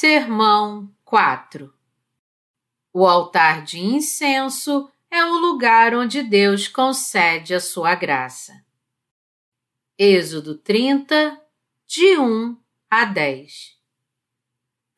[0.00, 1.70] Sermão 4
[2.90, 8.64] O altar de incenso é o lugar onde Deus concede a sua graça.
[9.98, 11.38] Êxodo 30,
[11.86, 12.56] de 1
[12.90, 13.78] a 10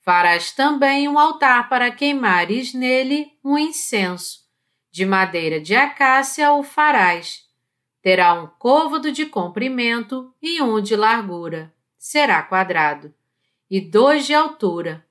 [0.03, 4.49] Farás também um altar para queimares nele um incenso.
[4.89, 7.41] De madeira de acácia o farás.
[8.00, 11.75] Terá um côvado de comprimento e um de largura.
[11.99, 13.13] Será quadrado.
[13.75, 15.03] E dois de altura.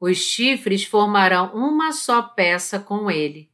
[0.00, 3.52] Os chifres formarão uma só peça com ele.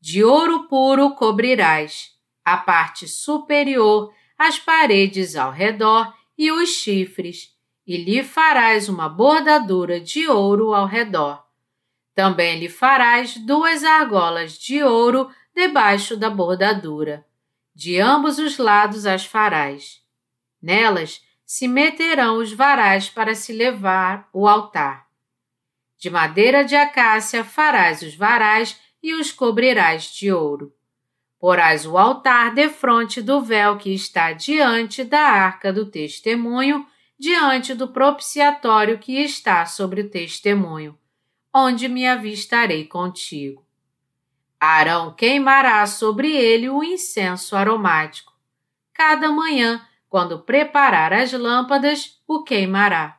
[0.00, 2.12] De ouro puro cobrirás
[2.44, 7.52] a parte superior, as paredes ao redor e os chifres
[7.84, 11.44] e lhe farás uma bordadura de ouro ao redor.
[12.14, 17.26] Também lhe farás duas argolas de ouro debaixo da bordadura.
[17.74, 20.00] De ambos os lados as farás.
[20.62, 25.06] Nelas se meterão os varais para se levar o altar.
[25.98, 30.74] De madeira de acácia farás os varais e os cobrirás de ouro.
[31.38, 36.86] Porás o altar defronte do véu que está diante da arca do testemunho
[37.18, 40.98] diante do propiciatório que está sobre o testemunho,
[41.52, 43.64] onde me avistarei contigo.
[44.58, 48.32] Arão queimará sobre ele o incenso aromático.
[48.92, 53.18] Cada manhã, quando preparar as lâmpadas, o queimará.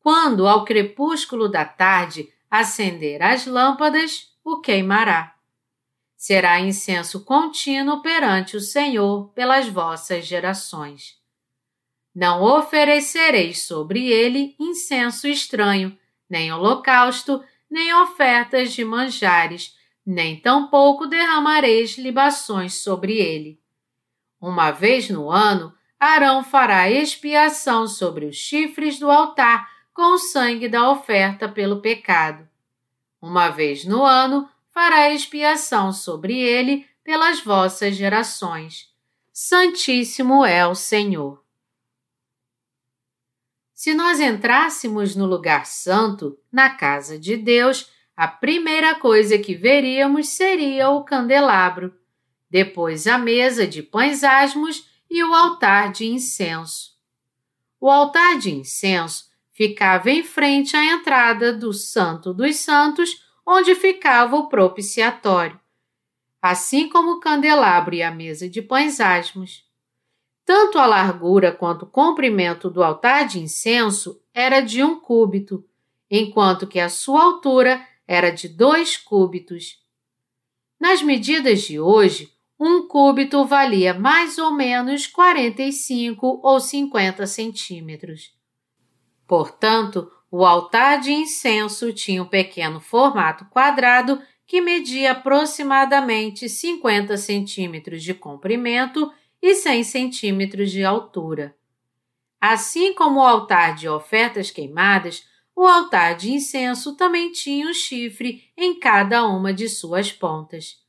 [0.00, 5.34] Quando, ao crepúsculo da tarde, acender as lâmpadas, o queimará.
[6.14, 11.18] Será incenso contínuo perante o Senhor pelas vossas gerações.
[12.14, 15.98] Não oferecereis sobre ele incenso estranho,
[16.28, 23.58] nem holocausto, nem ofertas de manjares, nem tampouco derramareis libações sobre ele.
[24.40, 30.68] Uma vez no ano, Arão fará expiação sobre os chifres do altar com o sangue
[30.68, 32.46] da oferta pelo pecado.
[33.20, 38.92] Uma vez no ano, fará expiação sobre ele pelas vossas gerações.
[39.32, 41.42] Santíssimo é o Senhor.
[43.72, 50.30] Se nós entrássemos no lugar santo, na casa de Deus, a primeira coisa que veríamos
[50.30, 51.94] seria o candelabro,
[52.50, 56.96] depois a mesa de pães asmos e o altar de incenso.
[57.80, 64.36] O altar de incenso ficava em frente à entrada do Santo dos Santos, onde ficava
[64.36, 65.58] o propiciatório,
[66.42, 69.64] assim como o candelabro e a mesa de pães asmos.
[70.44, 75.64] Tanto a largura quanto o comprimento do altar de incenso era de um cúbito,
[76.10, 79.82] enquanto que a sua altura era de dois cúbitos.
[80.78, 88.34] Nas medidas de hoje, um cúbito valia mais ou menos 45 ou 50 centímetros.
[89.26, 98.02] Portanto, o altar de incenso tinha um pequeno formato quadrado que media aproximadamente 50 centímetros
[98.02, 99.12] de comprimento
[99.42, 101.56] e 100 centímetros de altura.
[102.40, 108.44] Assim como o altar de ofertas queimadas, o altar de incenso também tinha um chifre
[108.56, 110.85] em cada uma de suas pontas.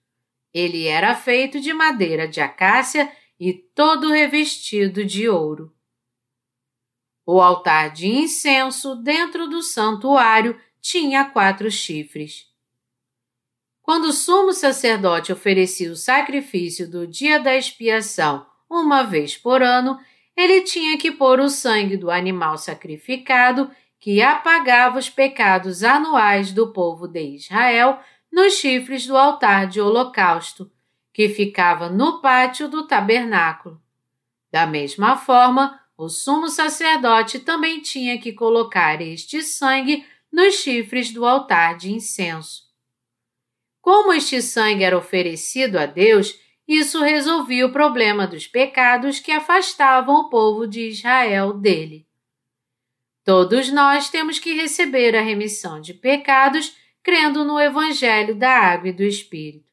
[0.58, 5.72] Ele era feito de madeira de acácia e todo revestido de ouro.
[7.24, 12.48] O altar de incenso dentro do santuário tinha quatro chifres.
[13.84, 20.00] Quando o sumo sacerdote oferecia o sacrifício do dia da expiação uma vez por ano,
[20.36, 23.70] ele tinha que pôr o sangue do animal sacrificado
[24.00, 28.00] que apagava os pecados anuais do povo de Israel
[28.32, 30.72] nos chifres do altar de holocausto,
[31.14, 33.82] que ficava no pátio do tabernáculo.
[34.52, 41.26] Da mesma forma, o sumo sacerdote também tinha que colocar este sangue nos chifres do
[41.26, 42.64] altar de incenso.
[43.82, 46.38] Como este sangue era oferecido a Deus,
[46.68, 52.06] isso resolvia o problema dos pecados que afastavam o povo de Israel dele.
[53.24, 56.76] Todos nós temos que receber a remissão de pecados
[57.08, 59.72] crendo no Evangelho da Água e do Espírito.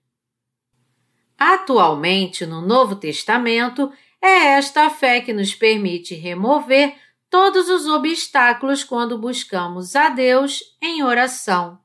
[1.37, 3.93] Atualmente, no Novo Testamento,
[4.23, 6.95] é esta a fé que nos permite remover
[7.29, 11.81] todos os obstáculos quando buscamos a Deus em oração.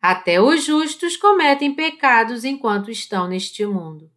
[0.00, 4.10] Até os justos cometem pecados enquanto estão neste mundo.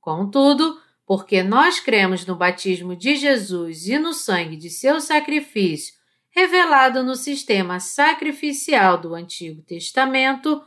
[0.00, 5.97] Contudo, porque nós cremos no batismo de Jesus e no sangue de seu sacrifício,
[6.38, 10.62] revelado no sistema sacrificial do Antigo Testamento,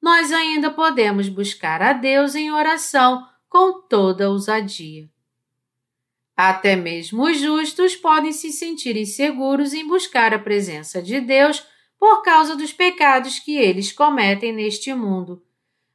[0.00, 5.10] nós ainda podemos buscar a Deus em oração com toda ousadia.
[6.36, 11.66] Até mesmo os justos podem se sentir inseguros em buscar a presença de Deus
[11.98, 15.42] por causa dos pecados que eles cometem neste mundo.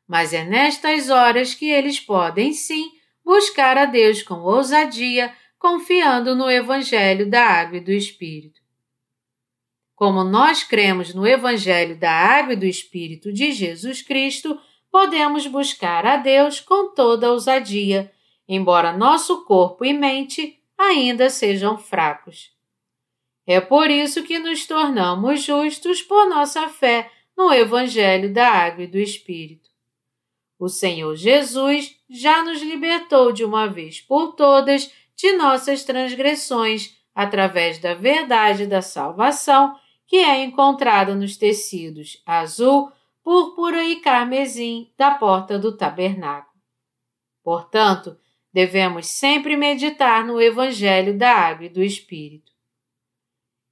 [0.05, 2.91] Mas é nestas horas que eles podem sim
[3.23, 8.60] buscar a Deus com ousadia, confiando no Evangelho da Água e do Espírito.
[10.01, 14.59] Como nós cremos no Evangelho da Água e do Espírito de Jesus Cristo,
[14.92, 18.12] podemos buscar a Deus com toda ousadia,
[18.48, 22.51] embora nosso corpo e mente ainda sejam fracos.
[23.45, 28.88] É por isso que nos tornamos justos por nossa fé no Evangelho da Água e
[28.88, 29.69] do Espírito.
[30.57, 37.77] O Senhor Jesus já nos libertou de uma vez por todas de nossas transgressões através
[37.77, 39.80] da verdade da salvação
[40.11, 42.91] que é encontrada nos tecidos azul,
[43.23, 46.61] púrpura e carmesim da porta do tabernáculo.
[47.41, 48.17] Portanto,
[48.51, 52.51] devemos sempre meditar no Evangelho da Água e do Espírito.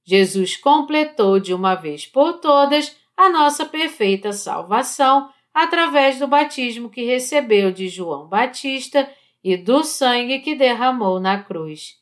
[0.02, 7.04] Jesus completou de uma vez por todas a nossa perfeita salvação através do batismo que
[7.04, 9.12] recebeu de João Batista
[9.44, 11.98] e do sangue que derramou na cruz.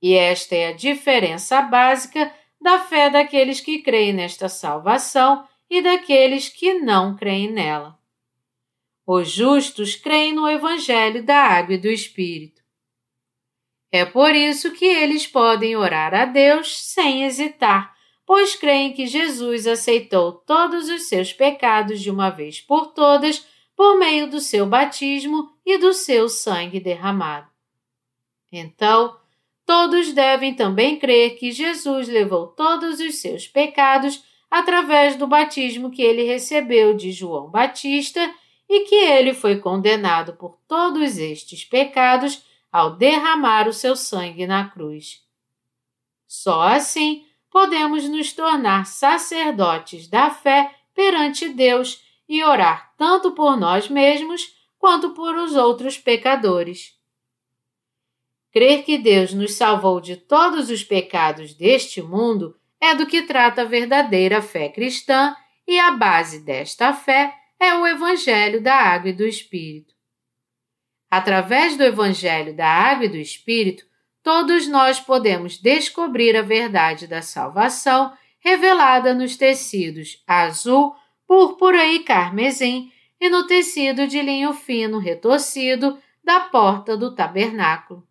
[0.00, 6.48] E esta é a diferença básica da fé daqueles que creem nesta salvação e daqueles
[6.48, 7.98] que não creem nela.
[9.06, 12.62] Os justos creem no Evangelho da Água e do Espírito.
[13.92, 17.94] É por isso que eles podem orar a Deus sem hesitar,
[18.26, 23.98] pois creem que Jesus aceitou todos os seus pecados de uma vez por todas por
[23.98, 27.46] meio do seu batismo e do seu sangue derramado.
[28.50, 29.16] Então,
[29.66, 36.02] todos devem também crer que Jesus levou todos os seus pecados através do batismo que
[36.02, 38.32] ele recebeu de João Batista
[38.68, 44.68] e que ele foi condenado por todos estes pecados ao derramar o seu sangue na
[44.68, 45.22] cruz.
[46.26, 53.88] Só assim podemos nos tornar sacerdotes da fé perante Deus e orar tanto por nós
[53.88, 56.95] mesmos quanto por os outros pecadores.
[58.56, 63.60] Crer que Deus nos salvou de todos os pecados deste mundo é do que trata
[63.60, 65.36] a verdadeira fé cristã
[65.68, 69.92] e a base desta fé é o Evangelho da Água e do Espírito.
[71.10, 73.84] Através do Evangelho da Água e do Espírito,
[74.22, 82.90] todos nós podemos descobrir a verdade da salvação revelada nos tecidos azul, púrpura e carmesim
[83.20, 88.05] e no tecido de linho fino retorcido da porta do tabernáculo.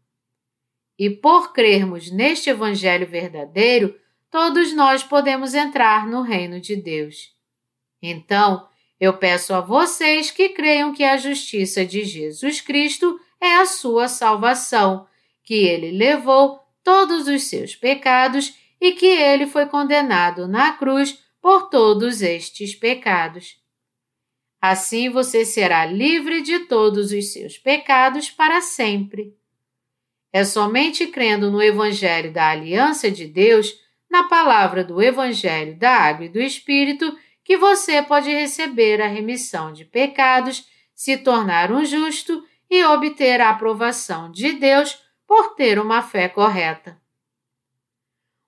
[0.97, 3.95] E por crermos neste Evangelho verdadeiro,
[4.31, 7.33] todos nós podemos entrar no reino de Deus.
[8.01, 8.67] Então,
[8.99, 14.07] eu peço a vocês que creiam que a justiça de Jesus Cristo é a sua
[14.07, 15.05] salvação,
[15.43, 21.69] que ele levou todos os seus pecados e que ele foi condenado na cruz por
[21.69, 23.57] todos estes pecados.
[24.61, 29.35] Assim você será livre de todos os seus pecados para sempre.
[30.35, 33.73] É somente crendo no Evangelho da Aliança de Deus
[34.11, 39.71] na palavra do Evangelho da Água e do Espírito que você pode receber a remissão
[39.71, 46.01] de pecados, se tornar um justo e obter a aprovação de Deus por ter uma
[46.01, 46.99] fé correta.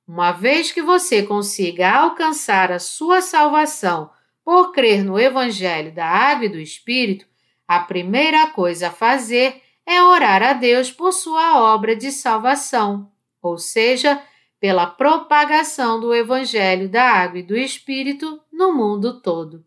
[0.06, 4.12] Uma vez que você consiga alcançar a sua salvação
[4.44, 7.25] por crer no Evangelho da Água e do Espírito,
[7.65, 13.10] a primeira coisa a fazer é orar a Deus por sua obra de salvação,
[13.41, 14.22] ou seja,
[14.60, 19.65] pela propagação do Evangelho da Água e do Espírito no mundo todo.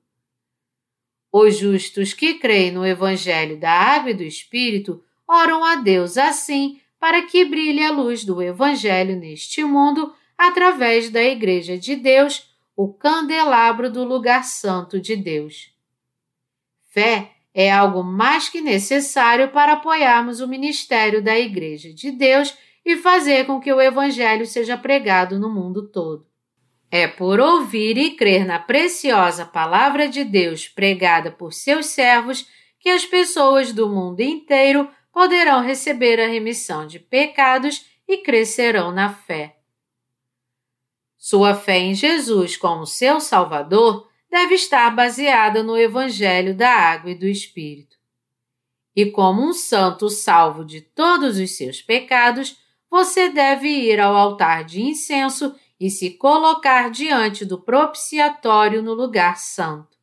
[1.32, 6.78] Os justos que creem no Evangelho da Água e do Espírito oram a Deus assim
[6.98, 12.92] para que brilhe a luz do Evangelho neste mundo através da Igreja de Deus, o
[12.92, 15.72] candelabro do lugar santo de Deus.
[16.90, 22.96] Fé é algo mais que necessário para apoiarmos o ministério da Igreja de Deus e
[22.96, 26.26] fazer com que o Evangelho seja pregado no mundo todo.
[26.90, 32.46] É por ouvir e crer na preciosa Palavra de Deus pregada por seus servos
[32.80, 39.12] que as pessoas do mundo inteiro poderão receber a remissão de pecados e crescerão na
[39.12, 39.56] fé.
[41.16, 47.14] Sua fé em Jesus como seu Salvador deve estar baseada no Evangelho da Água e
[47.14, 47.96] do Espírito.
[48.94, 52.58] E como um santo salvo de todos os seus pecados,
[52.90, 59.38] você deve ir ao altar de incenso e se colocar diante do propiciatório no lugar
[59.38, 59.98] santo.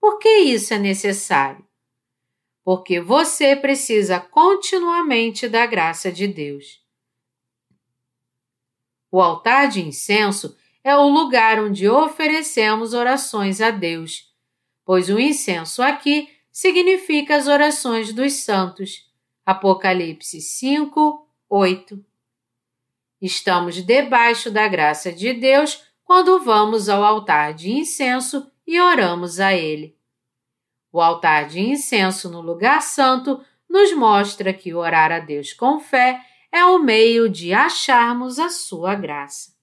[0.00, 1.68] Por que isso é necessário?
[2.68, 6.84] porque você precisa continuamente da graça de Deus.
[9.10, 14.32] O altar de incenso é o lugar onde oferecemos orações a Deus,
[14.84, 19.06] pois o incenso aqui significa as orações dos santos.
[19.44, 22.04] Apocalipse 5, 8.
[23.20, 29.54] Estamos debaixo da graça de Deus quando vamos ao altar de incenso e oramos a
[29.54, 29.96] Ele.
[30.92, 36.20] O altar de incenso no lugar santo nos mostra que orar a Deus com fé
[36.50, 39.57] é o meio de acharmos a sua graça.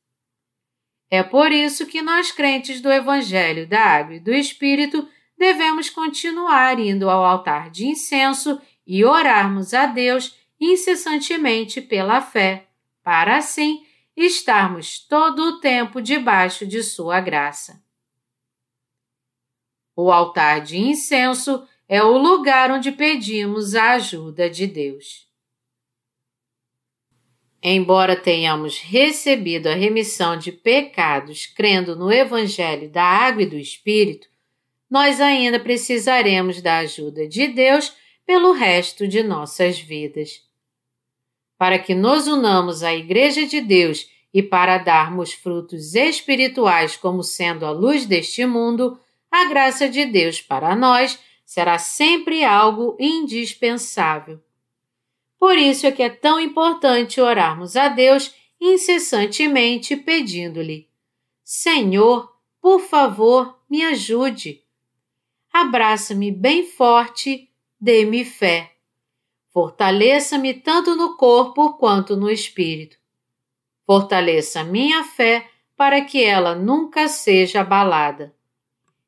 [1.09, 5.07] É por isso que nós crentes do Evangelho da Água e do Espírito
[5.37, 12.67] devemos continuar indo ao altar de incenso e orarmos a Deus incessantemente pela fé,
[13.03, 13.85] para assim
[14.15, 17.83] estarmos todo o tempo debaixo de Sua graça.
[19.95, 25.25] O altar de incenso é o lugar onde pedimos a ajuda de Deus.
[27.67, 34.27] Embora tenhamos recebido a remissão de pecados crendo no Evangelho da Água e do Espírito,
[34.87, 37.91] nós ainda precisaremos da ajuda de Deus
[38.23, 40.43] pelo resto de nossas vidas.
[41.57, 47.65] Para que nos unamos à Igreja de Deus e para darmos frutos espirituais como sendo
[47.65, 48.99] a luz deste mundo,
[49.31, 54.44] a graça de Deus para nós será sempre algo indispensável.
[55.39, 60.89] Por isso é que é tão importante orarmos a Deus incessantemente pedindo-lhe:
[61.43, 64.63] Senhor, por favor, me ajude.
[65.51, 67.49] Abraça-me bem forte,
[67.79, 68.73] dê-me fé.
[69.51, 72.97] Fortaleça-me tanto no corpo quanto no espírito.
[73.85, 78.35] Fortaleça minha fé para que ela nunca seja abalada.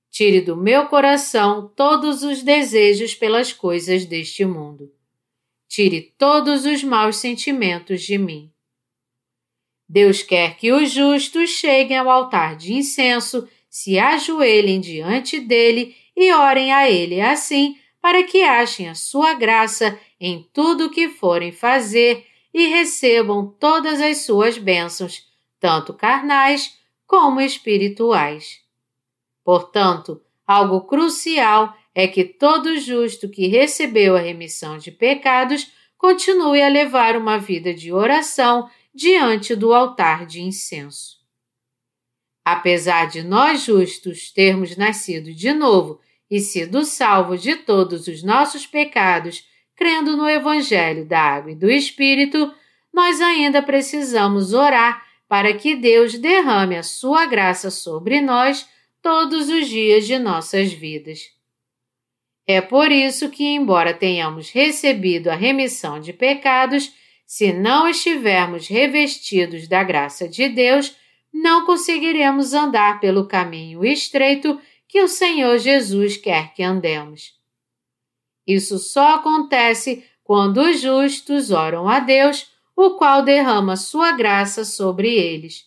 [0.09, 4.91] Tire do meu coração todos os desejos pelas coisas deste mundo.
[5.67, 8.51] Tire todos os maus sentimentos de mim.
[9.87, 16.33] Deus quer que os justos cheguem ao altar de incenso, se ajoelhem diante dele e
[16.33, 21.51] orem a ele assim, para que achem a sua graça em tudo o que forem
[21.51, 25.27] fazer e recebam todas as suas bênçãos,
[25.59, 28.61] tanto carnais como espirituais.
[29.43, 36.69] Portanto, algo crucial é que todo justo que recebeu a remissão de pecados continue a
[36.69, 41.17] levar uma vida de oração diante do altar de incenso.
[42.45, 45.99] Apesar de nós justos termos nascido de novo
[46.29, 49.43] e sido salvos de todos os nossos pecados,
[49.75, 52.53] crendo no Evangelho da Água e do Espírito,
[52.93, 58.69] nós ainda precisamos orar para que Deus derrame a sua graça sobre nós
[59.01, 61.35] todos os dias de nossas vidas.
[62.47, 66.93] É por isso que, embora tenhamos recebido a remissão de pecados,
[67.25, 70.95] se não estivermos revestidos da graça de Deus,
[71.33, 77.33] não conseguiremos andar pelo caminho estreito que o Senhor Jesus quer que andemos.
[78.47, 85.13] Isso só acontece quando os justos oram a Deus, o qual derrama sua graça sobre
[85.13, 85.65] eles.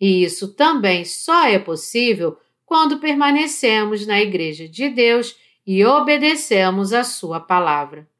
[0.00, 5.34] E isso também só é possível quando permanecemos na Igreja de Deus
[5.72, 8.10] e obedecemos a Sua palavra.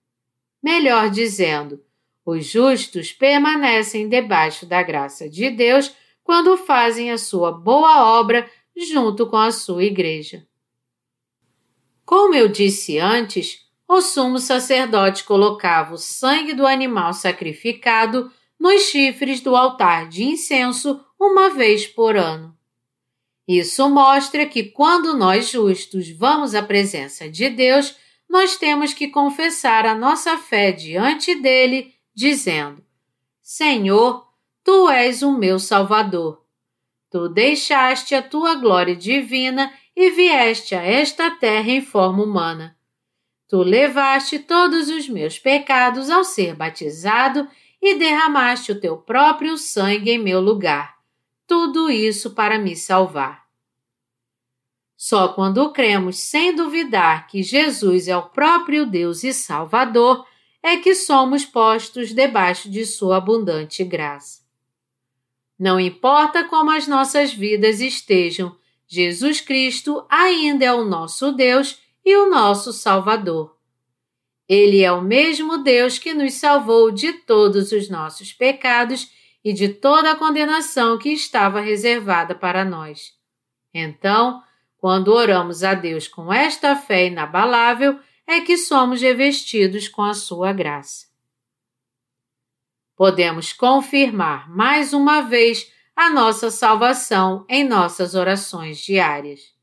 [0.62, 1.82] Melhor dizendo,
[2.24, 5.92] os justos permanecem debaixo da graça de Deus
[6.22, 10.46] quando fazem a sua boa obra junto com a sua Igreja.
[12.06, 18.30] Como eu disse antes, o sumo sacerdote colocava o sangue do animal sacrificado
[18.60, 22.56] nos chifres do altar de incenso uma vez por ano.
[23.52, 27.96] Isso mostra que quando nós justos vamos à presença de Deus,
[28.28, 32.80] nós temos que confessar a nossa fé diante dele, dizendo:
[33.42, 34.24] Senhor,
[34.62, 36.44] tu és o meu Salvador.
[37.10, 42.78] Tu deixaste a tua glória divina e vieste a esta terra em forma humana.
[43.48, 47.48] Tu levaste todos os meus pecados ao ser batizado
[47.82, 50.99] e derramaste o teu próprio sangue em meu lugar.
[51.50, 53.44] Tudo isso para me salvar.
[54.96, 60.24] Só quando cremos sem duvidar que Jesus é o próprio Deus e Salvador
[60.62, 64.42] é que somos postos debaixo de Sua abundante graça.
[65.58, 72.14] Não importa como as nossas vidas estejam, Jesus Cristo ainda é o nosso Deus e
[72.14, 73.56] o nosso Salvador.
[74.48, 79.68] Ele é o mesmo Deus que nos salvou de todos os nossos pecados e de
[79.68, 83.12] toda a condenação que estava reservada para nós.
[83.72, 84.42] Então,
[84.76, 90.52] quando oramos a Deus com esta fé inabalável, é que somos revestidos com a sua
[90.52, 91.06] graça.
[92.96, 99.54] Podemos confirmar mais uma vez a nossa salvação em nossas orações diárias.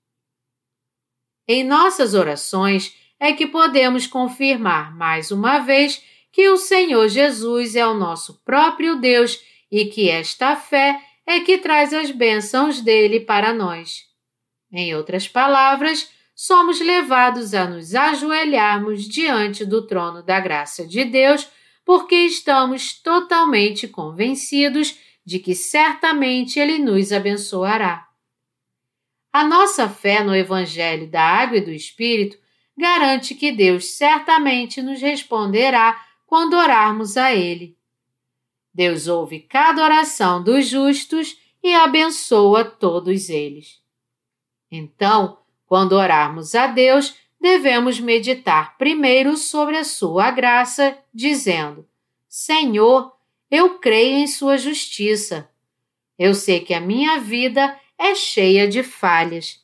[1.47, 7.87] Em nossas orações é que podemos confirmar mais uma vez que o Senhor Jesus é
[7.87, 9.39] o nosso próprio Deus
[9.71, 14.05] e que esta fé é que traz as bênçãos dele para nós.
[14.71, 21.49] Em outras palavras, somos levados a nos ajoelharmos diante do trono da graça de Deus
[21.83, 28.05] porque estamos totalmente convencidos de que certamente Ele nos abençoará.
[29.31, 32.37] A nossa fé no Evangelho da Água e do Espírito
[32.77, 37.76] garante que Deus certamente nos responderá quando orarmos a Ele.
[38.77, 43.81] Deus ouve cada oração dos justos e abençoa todos eles.
[44.71, 51.87] Então, quando orarmos a Deus, devemos meditar primeiro sobre a Sua graça, dizendo:
[52.29, 53.17] Senhor,
[53.49, 55.49] eu creio em Sua justiça.
[56.15, 59.59] Eu sei que a minha vida é cheia de falhas.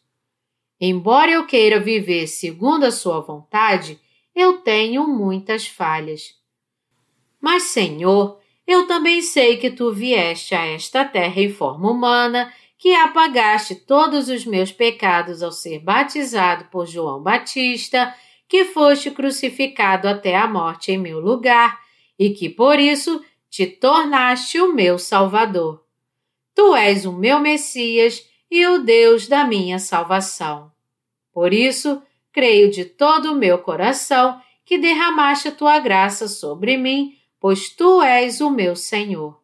[0.81, 3.99] Embora eu queira viver segundo a Sua vontade,
[4.33, 6.35] eu tenho muitas falhas.
[7.39, 12.93] Mas, Senhor, eu também sei que tu vieste a esta terra em forma humana, que
[12.93, 18.13] apagaste todos os meus pecados ao ser batizado por João Batista,
[18.47, 21.79] que foste crucificado até a morte em meu lugar
[22.17, 25.83] e que por isso te tornaste o meu Salvador.
[26.55, 30.71] Tu és o meu Messias e o Deus da minha salvação.
[31.31, 32.01] Por isso,
[32.31, 38.01] creio de todo o meu coração que derramaste a tua graça sobre mim, pois tu
[38.01, 39.37] és o meu Senhor.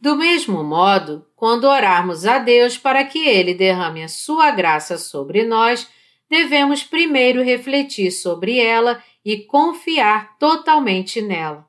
[0.00, 5.44] Do mesmo modo, quando orarmos a Deus para que Ele derrame a sua graça sobre
[5.44, 5.88] nós,
[6.28, 11.64] devemos primeiro refletir sobre ela e confiar totalmente nela.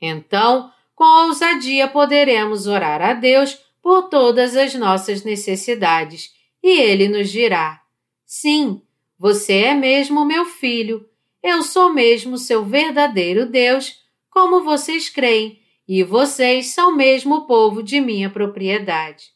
[0.00, 7.28] Então, com ousadia poderemos orar a Deus por todas as nossas necessidades e Ele nos
[7.28, 7.82] dirá:
[8.24, 8.80] Sim,
[9.18, 11.04] você é mesmo meu filho,
[11.42, 14.05] eu sou mesmo seu verdadeiro Deus,
[14.36, 19.30] como vocês creem, e vocês são mesmo o povo de minha propriedade.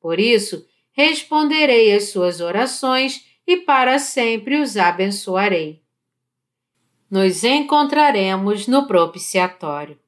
[0.00, 5.82] Por isso, responderei às suas orações e para sempre os abençoarei.
[7.10, 9.98] Nos encontraremos no propiciatório.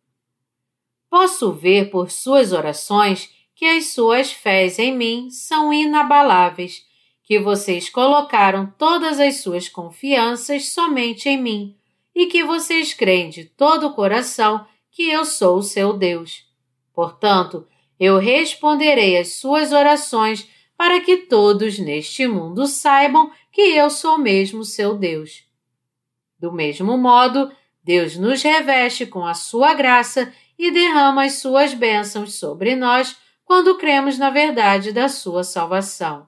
[1.10, 6.86] Posso ver por suas orações que as suas fés em mim são inabaláveis,
[7.22, 11.76] que vocês colocaram todas as suas confianças somente em mim
[12.14, 16.46] e que vocês creem de todo o coração que eu sou o seu Deus.
[16.92, 17.66] Portanto,
[17.98, 24.64] eu responderei às suas orações para que todos neste mundo saibam que eu sou mesmo
[24.64, 25.44] seu Deus.
[26.38, 27.52] Do mesmo modo,
[27.84, 33.76] Deus nos reveste com a sua graça e derrama as suas bênçãos sobre nós quando
[33.76, 36.26] cremos na verdade da sua salvação.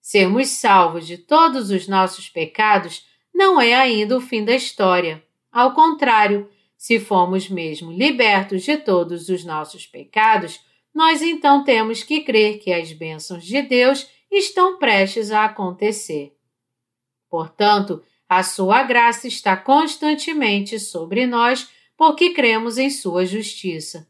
[0.00, 5.22] Sermos salvos de todos os nossos pecados não é ainda o fim da história.
[5.50, 10.60] Ao contrário, se fomos mesmo libertos de todos os nossos pecados,
[10.94, 16.36] nós então temos que crer que as bênçãos de Deus estão prestes a acontecer.
[17.28, 24.08] Portanto, a sua graça está constantemente sobre nós porque cremos em sua justiça.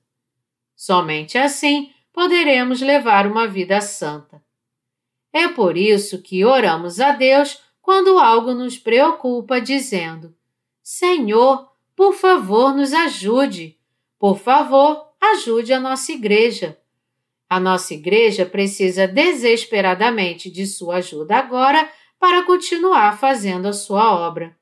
[0.77, 4.43] Somente assim poderemos levar uma vida santa.
[5.33, 10.37] É por isso que oramos a Deus quando algo nos preocupa, dizendo:
[10.83, 13.79] Senhor, por favor, nos ajude.
[14.19, 16.79] Por favor, ajude a nossa igreja.
[17.49, 24.55] A nossa igreja precisa desesperadamente de sua ajuda agora para continuar fazendo a sua obra.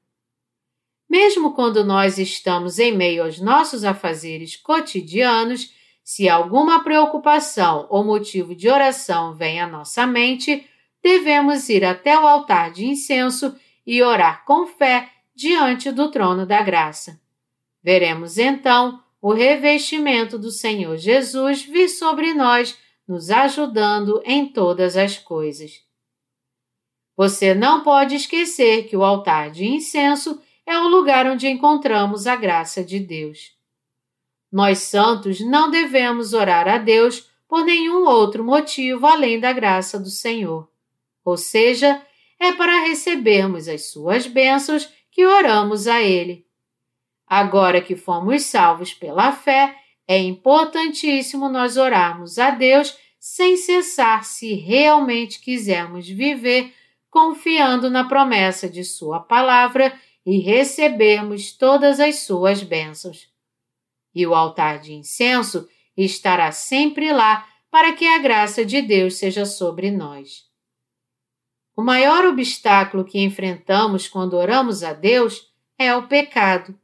[1.11, 5.73] Mesmo quando nós estamos em meio aos nossos afazeres cotidianos,
[6.05, 10.65] se alguma preocupação ou motivo de oração vem à nossa mente,
[11.07, 16.61] devemos ir até o altar de incenso e orar com fé diante do trono da
[16.63, 17.21] graça.
[17.81, 25.17] Veremos então o revestimento do Senhor Jesus vir sobre nós, nos ajudando em todas as
[25.17, 25.81] coisas.
[27.17, 32.35] Você não pode esquecer que o altar de incenso é o lugar onde encontramos a
[32.35, 33.53] graça de Deus.
[34.51, 40.11] Nós santos não devemos orar a Deus por nenhum outro motivo além da graça do
[40.11, 40.69] Senhor.
[41.27, 42.01] Ou seja,
[42.39, 46.47] é para recebermos as suas bênçãos que oramos a Ele.
[47.27, 54.55] Agora que fomos salvos pela fé, é importantíssimo nós orarmos a Deus sem cessar se
[54.55, 56.73] realmente quisermos viver
[57.11, 59.93] confiando na promessa de Sua palavra
[60.25, 63.29] e recebermos todas as Suas bênçãos.
[64.15, 69.45] E o altar de incenso estará sempre lá para que a graça de Deus seja
[69.45, 70.46] sobre nós.
[71.77, 76.75] O maior obstáculo que enfrentamos quando oramos a Deus é o pecado.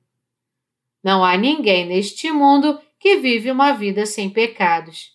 [1.03, 5.11] Não há ninguém neste mundo que vive uma vida sem pecados.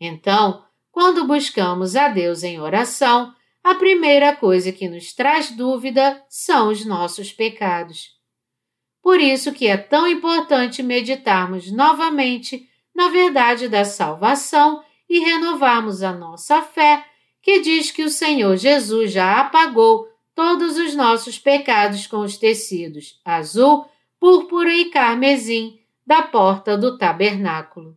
[0.00, 6.70] Então, quando buscamos a Deus em oração, a primeira coisa que nos traz dúvida são
[6.70, 8.08] os nossos pecados.
[9.02, 16.12] Por isso que é tão importante meditarmos novamente na verdade da salvação e renovarmos a
[16.12, 17.04] nossa fé,
[17.42, 23.20] que diz que o Senhor Jesus já apagou todos os nossos pecados com os tecidos
[23.24, 23.84] azul,
[24.18, 27.96] púrpura e carmesim da porta do tabernáculo.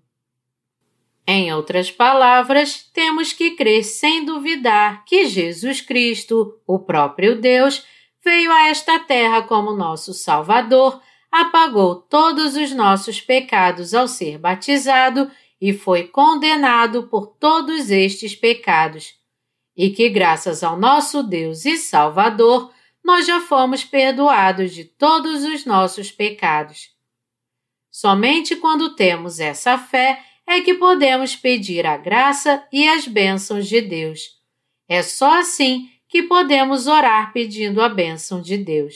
[1.27, 7.83] Em outras palavras, temos que crer sem duvidar que Jesus Cristo, o próprio Deus,
[8.23, 15.29] veio a esta terra como nosso Salvador, apagou todos os nossos pecados ao ser batizado
[15.59, 19.15] e foi condenado por todos estes pecados,
[19.75, 22.71] e que, graças ao nosso Deus e Salvador,
[23.03, 26.89] nós já fomos perdoados de todos os nossos pecados.
[27.91, 33.81] Somente quando temos essa fé é que podemos pedir a graça e as bênçãos de
[33.81, 34.35] Deus.
[34.87, 38.95] É só assim que podemos orar pedindo a bênção de Deus.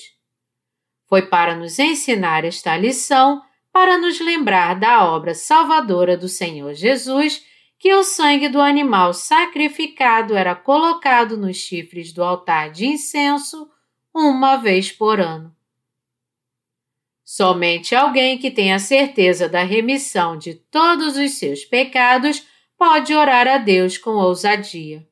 [1.07, 7.43] Foi para nos ensinar esta lição, para nos lembrar da obra salvadora do Senhor Jesus,
[7.79, 13.71] que o sangue do animal sacrificado era colocado nos chifres do altar de incenso
[14.13, 15.55] uma vez por ano.
[17.23, 22.45] Somente alguém que tenha certeza da remissão de todos os seus pecados
[22.77, 25.07] pode orar a Deus com ousadia.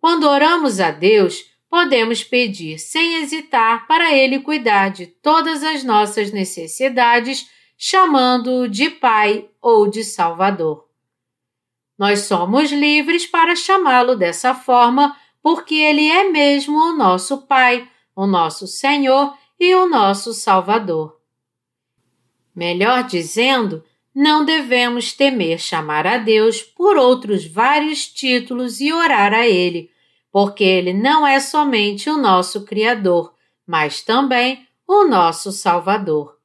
[0.00, 6.32] Quando oramos a Deus, podemos pedir sem hesitar para Ele cuidar de todas as nossas
[6.32, 10.87] necessidades, chamando-o de Pai ou de Salvador.
[11.98, 18.26] Nós somos livres para chamá-lo dessa forma porque Ele é mesmo o nosso Pai, o
[18.26, 21.18] nosso Senhor e o nosso Salvador.
[22.54, 23.84] Melhor dizendo,
[24.14, 29.90] não devemos temer chamar a Deus por outros vários títulos e orar a Ele,
[30.30, 33.32] porque Ele não é somente o nosso Criador,
[33.66, 36.36] mas também o nosso Salvador.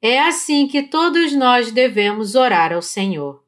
[0.00, 3.41] É assim que todos nós devemos orar ao Senhor.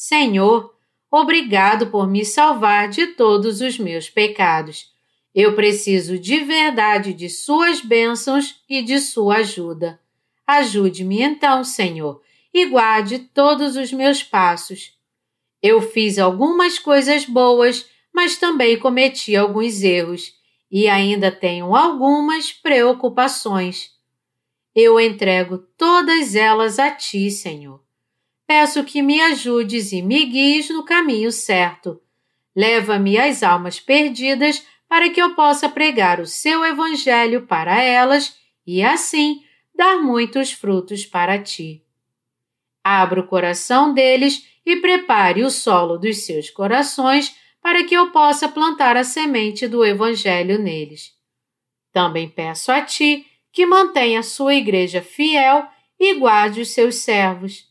[0.00, 0.76] Senhor,
[1.10, 4.92] obrigado por me salvar de todos os meus pecados.
[5.34, 9.98] Eu preciso de verdade de Suas bênçãos e de Sua ajuda.
[10.46, 12.22] Ajude-me então, Senhor,
[12.54, 14.96] e guarde todos os meus passos.
[15.60, 17.84] Eu fiz algumas coisas boas
[18.14, 20.32] mas também cometi alguns erros
[20.70, 23.90] e ainda tenho algumas preocupações.
[24.76, 27.87] Eu entrego todas elas a Ti, Senhor.
[28.48, 32.00] Peço que me ajudes e me guies no caminho certo.
[32.56, 38.82] Leva-me às almas perdidas para que eu possa pregar o Seu Evangelho para elas e,
[38.82, 39.42] assim,
[39.74, 41.84] dar muitos frutos para Ti.
[42.82, 48.48] Abra o coração deles e prepare o solo dos seus corações para que eu possa
[48.48, 51.12] plantar a semente do Evangelho neles.
[51.92, 55.68] Também peço a Ti que mantenha a sua igreja fiel
[56.00, 57.67] e guarde os seus servos.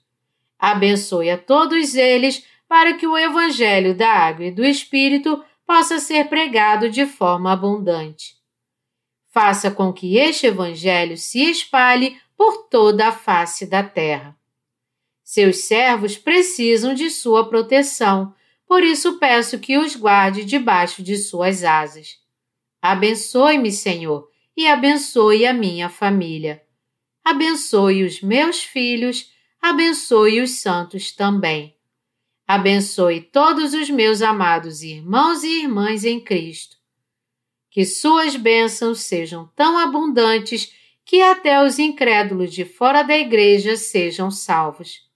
[0.59, 6.27] Abençoe a todos eles para que o Evangelho da Água e do Espírito possa ser
[6.27, 8.35] pregado de forma abundante.
[9.29, 14.35] Faça com que este Evangelho se espalhe por toda a face da terra.
[15.23, 18.33] Seus servos precisam de sua proteção
[18.67, 22.17] por isso peço que os guarde debaixo de suas asas.
[22.81, 26.61] Abençoe-me, Senhor, e abençoe a minha família.
[27.23, 31.75] Abençoe os meus filhos, abençoe os santos também.
[32.47, 36.77] Abençoe todos os meus amados irmãos e irmãs em Cristo.
[37.69, 44.31] Que suas bênçãos sejam tão abundantes que até os incrédulos de fora da igreja sejam
[44.31, 45.07] salvos.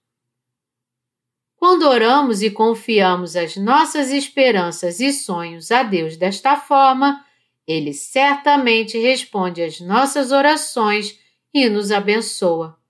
[1.56, 7.24] Quando oramos e confiamos as nossas esperanças e sonhos a Deus desta forma,
[7.66, 11.18] Ele certamente responde às nossas orações
[11.54, 12.81] e nos abençoa.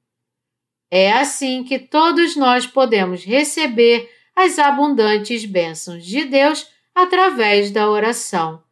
[0.95, 8.63] É assim que todos nós podemos receber as abundantes bênçãos de Deus através da oração.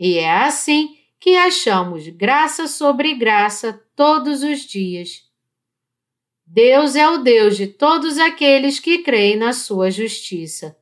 [0.00, 5.30] E é assim que achamos graça sobre graça todos os dias.
[6.46, 10.74] Deus é o Deus de todos aqueles que creem na sua justiça.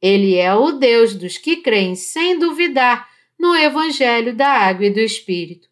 [0.00, 5.00] Ele é o Deus dos que creem sem duvidar no Evangelho da Água e do
[5.00, 5.68] Espírito.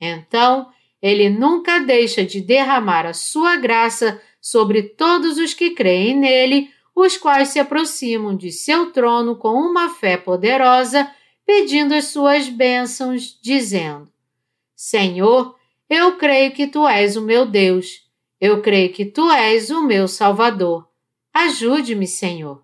[0.00, 0.68] Então,
[1.00, 7.16] ele nunca deixa de derramar a sua graça sobre todos os que creem nele, os
[7.16, 11.10] quais se aproximam de seu trono com uma fé poderosa,
[11.46, 14.08] pedindo as suas bênçãos, dizendo:
[14.74, 15.56] Senhor,
[15.88, 18.06] eu creio que tu és o meu Deus.
[18.40, 20.88] Eu creio que tu és o meu Salvador.
[21.32, 22.62] Ajude-me, Senhor.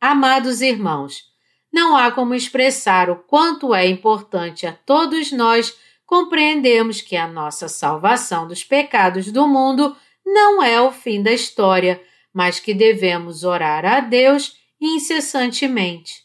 [0.00, 1.24] Amados irmãos,
[1.72, 5.76] não há como expressar o quanto é importante a todos nós
[6.08, 9.94] compreendemos que a nossa salvação dos pecados do mundo
[10.24, 16.22] não é o fim da história, mas que devemos orar a Deus incessantemente.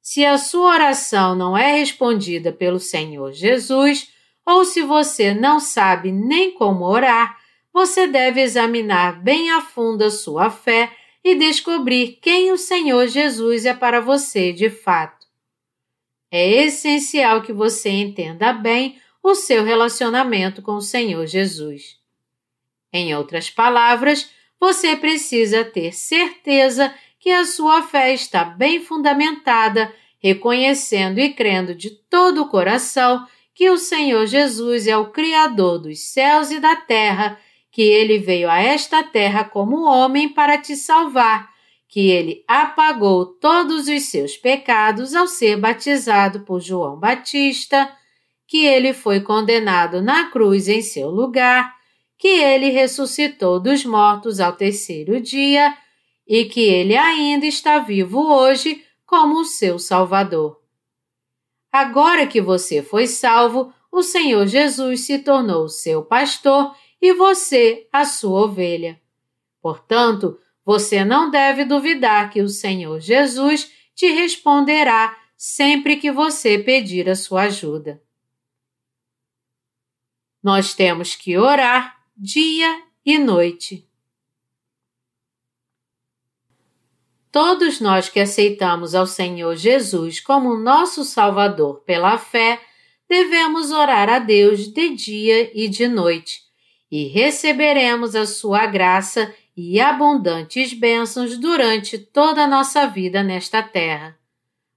[0.00, 4.10] Se a sua oração não é respondida pelo Senhor Jesus,
[4.46, 7.38] ou se você não sabe nem como orar,
[7.74, 10.90] você deve examinar bem a fundo a sua fé
[11.22, 15.15] e descobrir quem o Senhor Jesus é para você de fato.
[16.30, 21.96] É essencial que você entenda bem o seu relacionamento com o Senhor Jesus.
[22.92, 31.18] Em outras palavras, você precisa ter certeza que a sua fé está bem fundamentada, reconhecendo
[31.18, 36.50] e crendo de todo o coração que o Senhor Jesus é o Criador dos céus
[36.50, 37.38] e da terra,
[37.70, 41.55] que ele veio a esta terra como homem para te salvar
[41.88, 47.90] que ele apagou todos os seus pecados ao ser batizado por João Batista,
[48.46, 51.74] que ele foi condenado na cruz em seu lugar,
[52.18, 55.76] que ele ressuscitou dos mortos ao terceiro dia
[56.26, 60.60] e que ele ainda está vivo hoje como o seu Salvador.
[61.70, 68.04] Agora que você foi salvo, o Senhor Jesus se tornou seu pastor e você a
[68.04, 69.00] sua ovelha.
[69.60, 77.08] Portanto, você não deve duvidar que o Senhor Jesus te responderá sempre que você pedir
[77.08, 78.02] a sua ajuda.
[80.42, 83.88] Nós temos que orar dia e noite.
[87.30, 92.60] Todos nós que aceitamos ao Senhor Jesus como nosso Salvador pela fé,
[93.08, 96.40] devemos orar a Deus de dia e de noite,
[96.90, 104.18] e receberemos a sua graça e abundantes bênçãos durante toda a nossa vida nesta terra.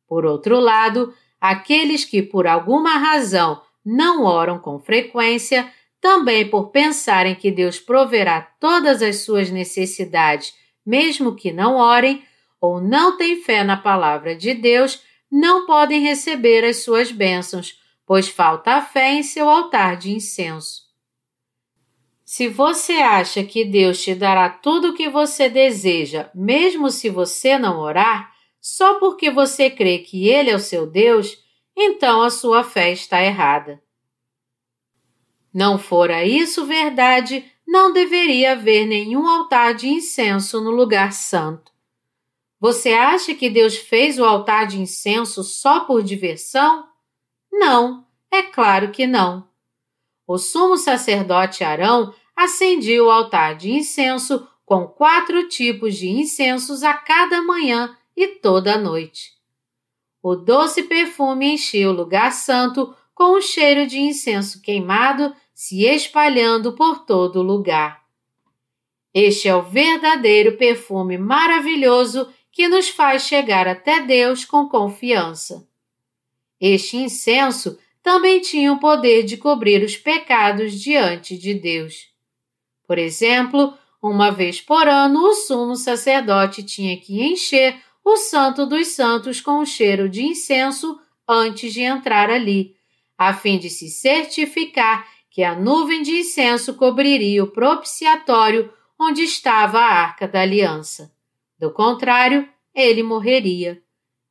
[0.07, 7.35] Por outro lado, aqueles que por alguma razão não oram com frequência, também por pensarem
[7.35, 10.53] que Deus proverá todas as suas necessidades,
[10.85, 12.23] mesmo que não orem,
[12.61, 18.27] ou não têm fé na palavra de Deus, não podem receber as suas bênçãos, pois
[18.27, 20.88] falta a fé em seu altar de incenso.
[22.31, 27.57] Se você acha que Deus te dará tudo o que você deseja, mesmo se você
[27.57, 31.43] não orar, só porque você crê que Ele é o seu Deus,
[31.75, 33.81] então a sua fé está errada.
[35.51, 41.71] Não fora isso verdade, não deveria haver nenhum altar de incenso no lugar santo.
[42.59, 46.87] Você acha que Deus fez o altar de incenso só por diversão?
[47.51, 49.49] Não, é claro que não.
[50.27, 56.93] O sumo sacerdote Arão acendia o altar de incenso com quatro tipos de incensos a
[56.93, 59.34] cada manhã e toda noite.
[60.23, 66.73] O doce perfume enchia o lugar santo com o cheiro de incenso queimado se espalhando
[66.73, 68.06] por todo o lugar.
[69.13, 75.67] Este é o verdadeiro perfume maravilhoso que nos faz chegar até Deus com confiança.
[76.60, 82.10] Este incenso também tinha o poder de cobrir os pecados diante de Deus.
[82.89, 88.88] Por exemplo, uma vez por ano, o sumo sacerdote tinha que encher o Santo dos
[88.88, 92.75] Santos com o cheiro de incenso antes de entrar ali,
[93.15, 99.78] a fim de se certificar que a nuvem de incenso cobriria o propiciatório onde estava
[99.78, 101.13] a arca da aliança.
[101.60, 103.84] Do contrário, ele morreria.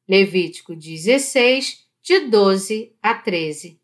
[0.09, 3.81] Levítico 16, de 12 a 13.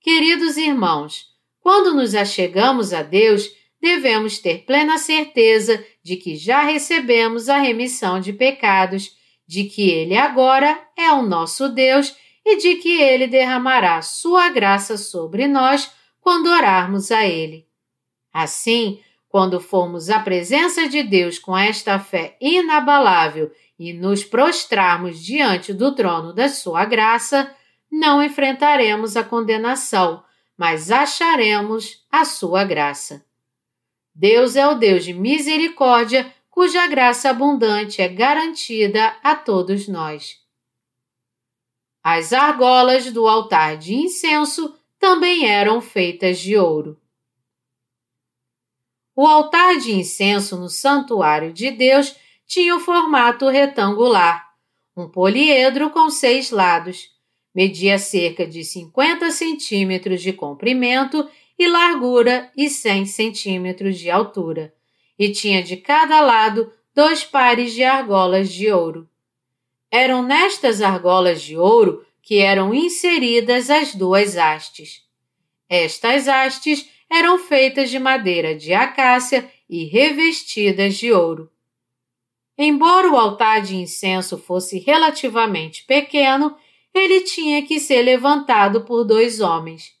[0.00, 1.31] Queridos irmãos,
[1.62, 3.48] quando nos achegamos a Deus,
[3.80, 10.16] devemos ter plena certeza de que já recebemos a remissão de pecados, de que Ele
[10.16, 16.50] agora é o nosso Deus e de que Ele derramará sua graça sobre nós quando
[16.50, 17.66] orarmos a Ele.
[18.32, 25.72] Assim, quando formos à presença de Deus com esta fé inabalável e nos prostrarmos diante
[25.72, 27.54] do trono da Sua graça,
[27.90, 30.22] não enfrentaremos a condenação,
[30.62, 33.26] mas acharemos a sua graça.
[34.14, 40.38] Deus é o Deus de misericórdia cuja graça abundante é garantida a todos nós.
[42.00, 46.96] As argolas do altar de incenso também eram feitas de ouro.
[49.16, 52.14] O altar de incenso no santuário de Deus
[52.46, 54.48] tinha o formato retangular,
[54.96, 57.11] um poliedro com seis lados,
[57.54, 64.74] media cerca de 50 centímetros de comprimento e largura e 100 centímetros de altura,
[65.18, 69.08] e tinha de cada lado dois pares de argolas de ouro.
[69.90, 75.02] Eram nestas argolas de ouro que eram inseridas as duas hastes.
[75.68, 81.50] Estas hastes eram feitas de madeira de acácia e revestidas de ouro.
[82.56, 86.56] Embora o altar de incenso fosse relativamente pequeno,
[86.94, 89.92] ele tinha que ser levantado por dois homens.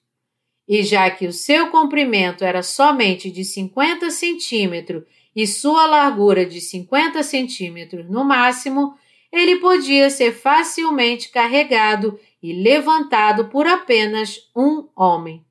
[0.68, 6.60] E já que o seu comprimento era somente de 50 centímetros e sua largura de
[6.60, 8.94] 50 centímetros no máximo,
[9.30, 15.44] ele podia ser facilmente carregado e levantado por apenas um homem.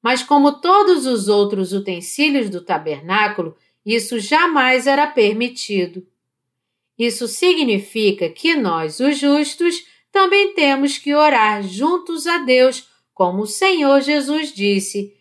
[0.00, 6.06] Mas, como todos os outros utensílios do tabernáculo, isso jamais era permitido.
[6.98, 13.46] Isso significa que nós, os justos, também temos que orar juntos a Deus, como o
[13.48, 15.12] Senhor Jesus disse.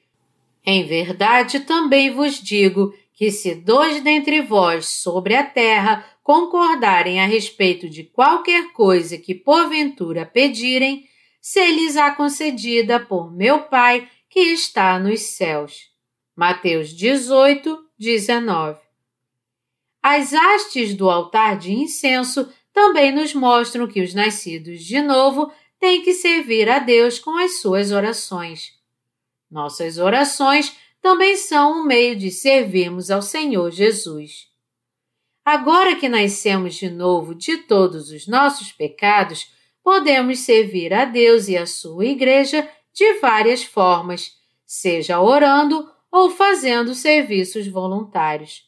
[0.64, 7.26] Em verdade também vos digo que se dois dentre vós sobre a terra concordarem a
[7.26, 11.10] respeito de qualquer coisa que porventura pedirem,
[11.42, 15.90] se-lhes a concedida por meu Pai que está nos céus.
[16.36, 18.80] Mateus 18, 19.
[20.04, 26.02] As hastes do altar de incenso também nos mostram que os nascidos de novo têm
[26.02, 28.74] que servir a Deus com as suas orações.
[29.50, 34.48] Nossas orações também são um meio de servirmos ao Senhor Jesus.
[35.46, 39.52] Agora que nascemos de novo de todos os nossos pecados,
[39.84, 46.96] podemos servir a Deus e a sua Igreja de várias formas, seja orando ou fazendo
[46.96, 48.64] serviços voluntários.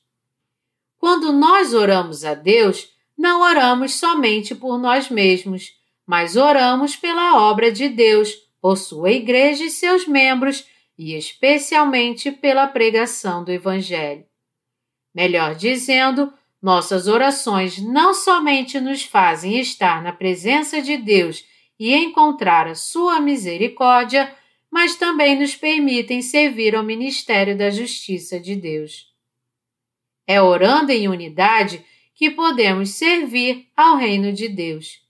[0.98, 5.71] Quando nós oramos a Deus, não oramos somente por nós mesmos,
[6.06, 10.65] mas oramos pela obra de Deus, por sua igreja e seus membros,
[10.97, 14.25] e especialmente pela pregação do Evangelho.
[15.13, 21.43] Melhor dizendo, nossas orações não somente nos fazem estar na presença de Deus
[21.80, 24.34] e encontrar a sua misericórdia,
[24.71, 29.13] mas também nos permitem servir ao ministério da justiça de Deus.
[30.28, 35.04] É orando em unidade que podemos servir ao reino de Deus.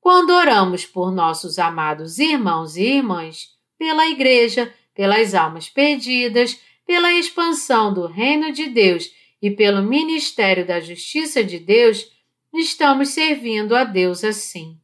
[0.00, 7.94] Quando oramos por nossos amados irmãos e irmãs, pela Igreja, pelas almas perdidas, pela expansão
[7.94, 9.08] do reino de Deus
[9.40, 12.10] e pelo ministério da justiça de Deus,
[12.52, 14.76] estamos servindo a Deus assim.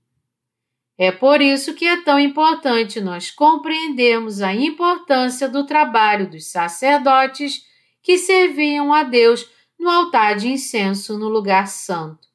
[0.96, 7.62] É por isso que é tão importante nós compreendermos a importância do trabalho dos sacerdotes
[8.02, 12.28] que serviam a Deus no altar de incenso no lugar santo.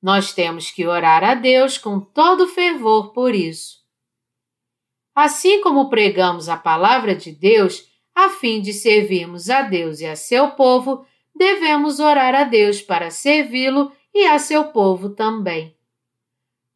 [0.00, 3.82] Nós temos que orar a Deus com todo fervor por isso.
[5.14, 10.14] Assim como pregamos a palavra de Deus, a fim de servirmos a Deus e a
[10.14, 15.74] seu povo, devemos orar a Deus para servi-lo e a seu povo também.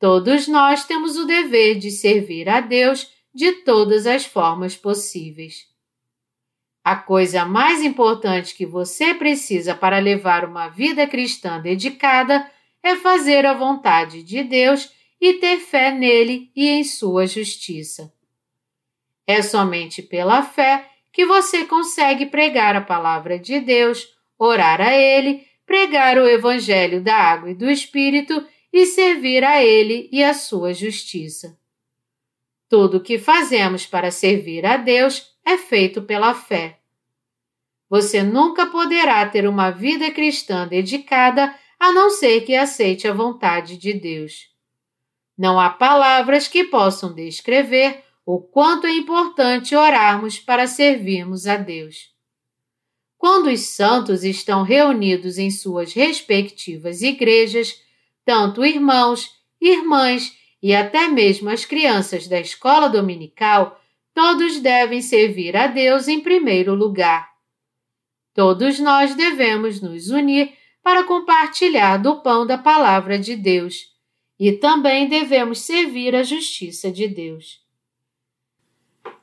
[0.01, 5.67] Todos nós temos o dever de servir a Deus de todas as formas possíveis.
[6.89, 12.51] A coisa mais importante que você precisa para levar uma vida cristã dedicada
[12.83, 18.11] é fazer a vontade de Deus e ter fé nele e em sua justiça.
[19.27, 25.47] É somente pela fé que você consegue pregar a palavra de Deus, orar a Ele,
[25.67, 30.73] pregar o Evangelho da água e do Espírito e servir a Ele e a sua
[30.73, 31.55] justiça.
[32.67, 36.78] Tudo o que fazemos para servir a Deus é feito pela fé.
[37.89, 43.77] Você nunca poderá ter uma vida cristã dedicada a não ser que aceite a vontade
[43.77, 44.49] de Deus.
[45.37, 52.13] Não há palavras que possam descrever o quanto é importante orarmos para servirmos a Deus.
[53.17, 57.81] Quando os santos estão reunidos em suas respectivas igrejas,
[58.25, 59.31] tanto irmãos,
[59.61, 63.81] irmãs e até mesmo as crianças da escola dominical,
[64.13, 67.38] todos devem servir a Deus em primeiro lugar.
[68.39, 73.93] Todos nós devemos nos unir para compartilhar do pão da palavra de Deus
[74.39, 77.61] e também devemos servir a justiça de Deus.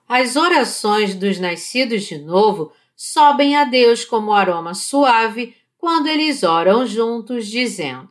[0.06, 6.86] As orações dos nascidos de novo sobem a Deus como aroma suave quando eles oram
[6.86, 8.10] juntos, dizendo: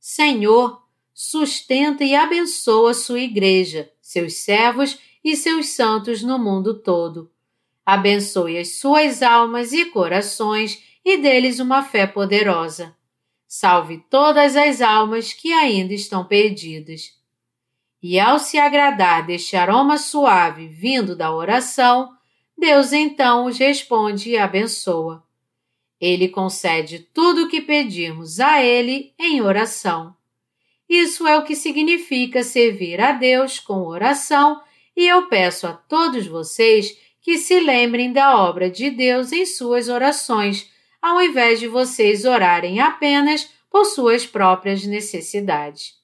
[0.00, 0.82] Senhor,
[1.14, 7.30] sustenta e abençoa sua igreja, seus servos e seus santos no mundo todo.
[7.84, 12.96] Abençoe as suas almas e corações e deles uma fé poderosa.
[13.46, 17.20] Salve todas as almas que ainda estão perdidas.
[18.02, 22.10] E ao se agradar deste aroma suave vindo da oração,
[22.56, 25.22] Deus então os responde e abençoa.
[26.00, 30.16] Ele concede tudo o que pedimos a Ele em oração.
[30.88, 34.60] Isso é o que significa servir a Deus com oração,
[34.96, 39.88] e eu peço a todos vocês que se lembrem da obra de Deus em suas
[39.88, 40.68] orações,
[41.00, 45.94] ao invés de vocês orarem apenas por suas próprias necessidades.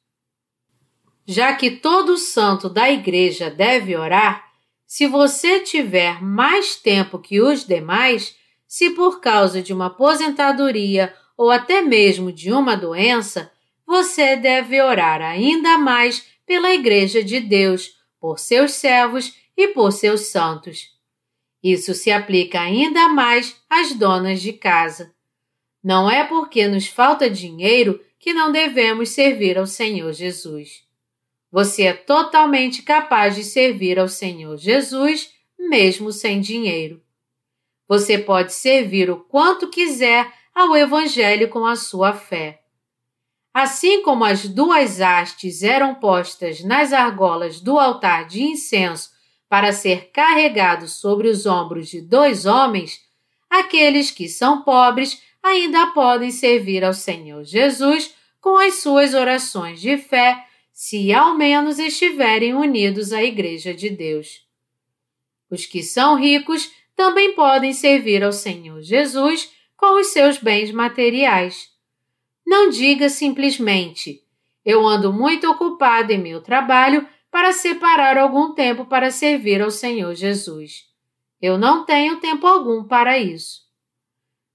[1.26, 4.48] Já que todo santo da igreja deve orar,
[4.86, 8.34] se você tiver mais tempo que os demais,
[8.66, 13.52] se por causa de uma aposentadoria ou até mesmo de uma doença,
[13.86, 20.22] você deve orar ainda mais pela Igreja de Deus, por seus servos e por seus
[20.22, 20.97] santos.
[21.62, 25.12] Isso se aplica ainda mais às donas de casa.
[25.82, 30.84] Não é porque nos falta dinheiro que não devemos servir ao Senhor Jesus.
[31.50, 37.02] Você é totalmente capaz de servir ao Senhor Jesus, mesmo sem dinheiro.
[37.88, 42.60] Você pode servir o quanto quiser ao Evangelho com a sua fé.
[43.54, 49.10] Assim como as duas hastes eram postas nas argolas do altar de incenso
[49.48, 53.00] para ser carregado sobre os ombros de dois homens,
[53.48, 59.96] aqueles que são pobres ainda podem servir ao Senhor Jesus com as suas orações de
[59.96, 64.46] fé se ao menos estiverem unidos à Igreja de Deus.
[65.50, 71.70] Os que são ricos também podem servir ao Senhor Jesus com os seus bens materiais.
[72.46, 74.22] Não diga simplesmente:
[74.64, 80.14] Eu ando muito ocupado em meu trabalho para separar algum tempo para servir ao Senhor
[80.14, 80.86] Jesus.
[81.40, 83.62] Eu não tenho tempo algum para isso.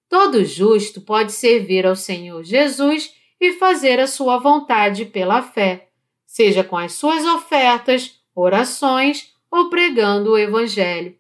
[0.10, 5.90] Todo justo pode servir ao Senhor Jesus e fazer a sua vontade pela fé
[6.34, 11.16] seja com as suas ofertas, orações ou pregando o Evangelho.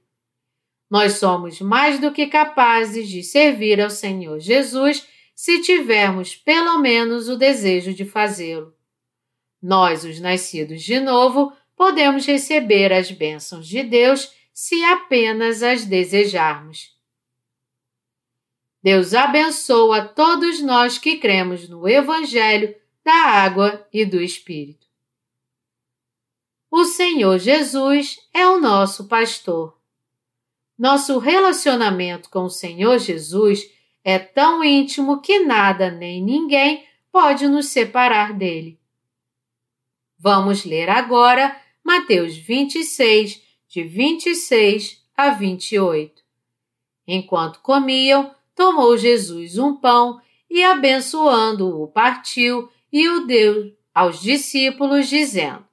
[0.89, 7.29] Nós somos mais do que capazes de servir ao Senhor Jesus se tivermos pelo menos
[7.29, 8.73] o desejo de fazê-lo.
[9.63, 16.91] Nós, os nascidos de novo, podemos receber as bênçãos de Deus se apenas as desejarmos.
[18.83, 24.85] Deus abençoa todos nós que cremos no Evangelho da água e do Espírito.
[26.69, 29.79] O Senhor Jesus é o nosso pastor.
[30.77, 33.63] Nosso relacionamento com o Senhor Jesus
[34.03, 38.82] é tão íntimo que nada nem ninguém pode nos separar dele.
[40.23, 41.53] Vamos ler agora
[41.83, 46.23] Mateus 26, de 26 a 28.
[47.05, 55.65] Enquanto comiam, tomou Jesus um pão e, abençoando-o, partiu e o deu aos discípulos, dizendo: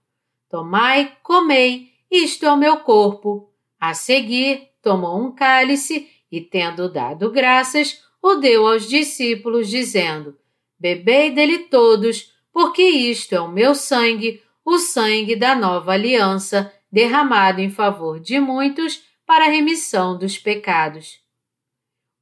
[0.49, 3.53] Tomai, comei, isto é o meu corpo.
[3.79, 10.37] A seguir, tomou um cálice e, tendo dado graças, o deu aos discípulos, dizendo:
[10.77, 17.61] Bebei dele todos, porque isto é o meu sangue, o sangue da nova aliança, derramado
[17.61, 21.21] em favor de muitos para a remissão dos pecados.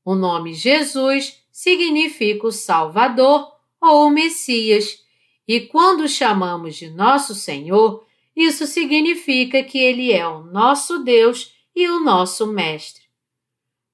[0.04, 3.50] O nome Jesus significa o Salvador
[3.80, 5.02] ou o Messias,
[5.46, 8.06] e quando chamamos de nosso Senhor,
[8.36, 13.04] isso significa que Ele é o nosso Deus e o nosso Mestre.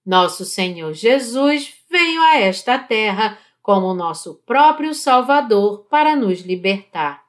[0.04, 7.24] Nosso Senhor Jesus veio a esta terra como nosso próprio Salvador para nos libertar.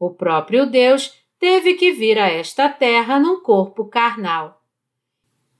[0.00, 4.64] O próprio Deus teve que vir a esta terra num corpo carnal.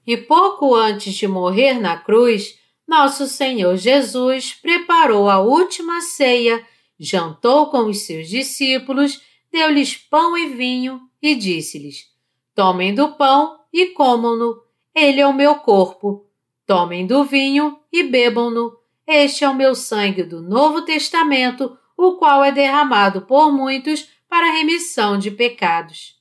[0.05, 6.65] E pouco antes de morrer na cruz, nosso Senhor Jesus preparou a última ceia,
[6.99, 9.21] jantou com os seus discípulos
[9.53, 12.07] deu-lhes pão e vinho e disse-lhes:
[12.55, 14.59] Tomem do pão e comam-no,
[14.95, 16.25] ele é o meu corpo.
[16.65, 18.75] Tomem do vinho e bebam-no,
[19.07, 24.47] este é o meu sangue do Novo Testamento, o qual é derramado por muitos para
[24.47, 26.15] a remissão de pecados.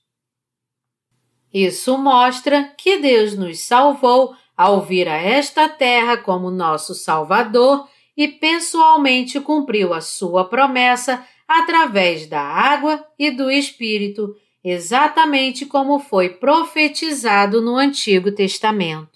[1.52, 8.28] Isso mostra que Deus nos salvou ao vir a esta terra como nosso Salvador e
[8.28, 17.60] pessoalmente cumpriu a sua promessa através da água e do Espírito, exatamente como foi profetizado
[17.60, 19.11] no Antigo Testamento.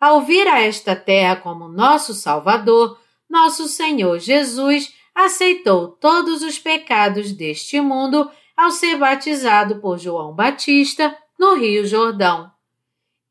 [0.00, 7.32] Ao vir a esta terra como nosso Salvador, nosso Senhor Jesus aceitou todos os pecados
[7.32, 12.50] deste mundo ao ser batizado por João Batista no Rio Jordão.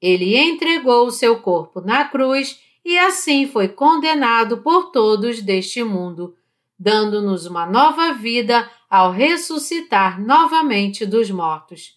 [0.02, 6.36] Ele entregou o seu corpo na cruz e assim foi condenado por todos deste mundo,
[6.78, 11.97] dando-nos uma nova vida ao ressuscitar novamente dos mortos.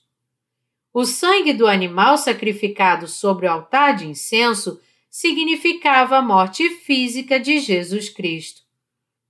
[0.92, 7.58] O sangue do animal sacrificado sobre o altar de incenso significava a morte física de
[7.60, 8.62] Jesus Cristo.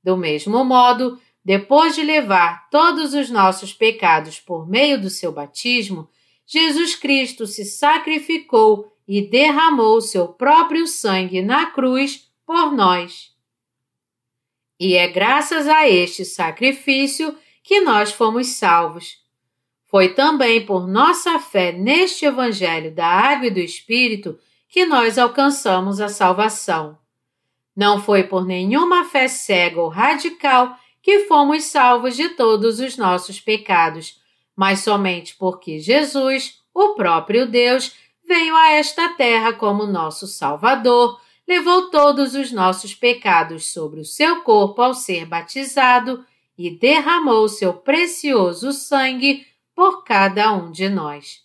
[0.03, 6.09] Do mesmo modo, depois de levar todos os nossos pecados por meio do seu batismo,
[6.47, 13.35] Jesus Cristo se sacrificou e derramou seu próprio sangue na cruz por nós.
[14.79, 19.19] E é graças a este sacrifício que nós fomos salvos.
[19.91, 24.39] Foi também por nossa fé neste Evangelho da Água e do Espírito
[24.69, 26.97] que nós alcançamos a salvação.
[27.75, 33.41] Não foi por nenhuma fé cega ou radical que fomos salvos de todos os nossos
[33.41, 34.21] pecados,
[34.55, 37.93] mas somente porque Jesus, o próprio Deus,
[38.25, 44.43] veio a esta terra como nosso Salvador, levou todos os nossos pecados sobre o seu
[44.43, 46.25] corpo ao ser batizado
[46.57, 49.50] e derramou seu precioso sangue
[49.81, 51.43] por cada um de nós.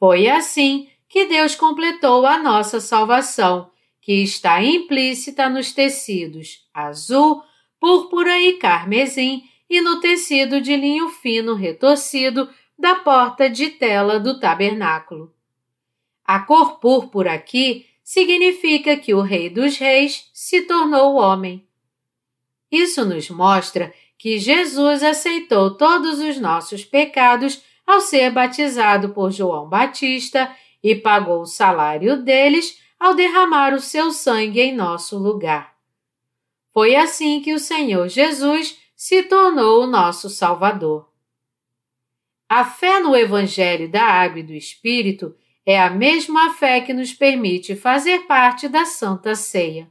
[0.00, 3.70] Foi assim que Deus completou a nossa salvação,
[4.00, 7.40] que está implícita nos tecidos azul,
[7.78, 14.40] púrpura e carmesim e no tecido de linho fino retorcido da porta de tela do
[14.40, 15.32] tabernáculo.
[16.24, 21.64] A cor púrpura aqui significa que o Rei dos Reis se tornou homem.
[22.72, 29.68] Isso nos mostra que Jesus aceitou todos os nossos pecados ao ser batizado por João
[29.68, 30.48] Batista
[30.80, 35.74] e pagou o salário deles ao derramar o seu sangue em nosso lugar.
[36.72, 41.10] Foi assim que o Senhor Jesus se tornou o nosso Salvador.
[42.48, 45.34] A fé no Evangelho da Água e do Espírito
[45.66, 49.90] é a mesma fé que nos permite fazer parte da Santa Ceia.